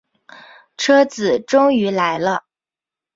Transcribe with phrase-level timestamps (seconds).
[0.77, 2.45] 车子终于来了